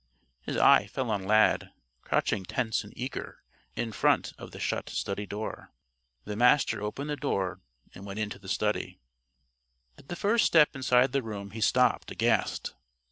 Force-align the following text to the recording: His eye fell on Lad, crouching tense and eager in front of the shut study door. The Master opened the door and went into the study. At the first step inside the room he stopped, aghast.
His 0.41 0.57
eye 0.57 0.87
fell 0.87 1.11
on 1.11 1.25
Lad, 1.27 1.69
crouching 2.01 2.43
tense 2.43 2.83
and 2.83 2.91
eager 2.97 3.43
in 3.75 3.91
front 3.91 4.33
of 4.35 4.49
the 4.49 4.59
shut 4.59 4.89
study 4.89 5.27
door. 5.27 5.71
The 6.25 6.35
Master 6.35 6.81
opened 6.81 7.11
the 7.11 7.15
door 7.15 7.61
and 7.93 8.03
went 8.03 8.17
into 8.17 8.39
the 8.39 8.49
study. 8.49 8.99
At 9.99 10.07
the 10.07 10.15
first 10.15 10.43
step 10.45 10.75
inside 10.75 11.11
the 11.11 11.21
room 11.21 11.51
he 11.51 11.61
stopped, 11.61 12.09
aghast. 12.09 12.73